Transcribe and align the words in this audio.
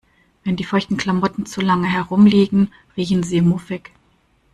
Wenn 0.43 0.55
die 0.55 0.63
feuchten 0.63 0.97
Klamotten 0.97 1.45
zu 1.45 1.61
lange 1.61 1.85
herumliegen, 1.87 2.73
riechen 2.97 3.21
sie 3.21 3.41
muffig. 3.41 3.91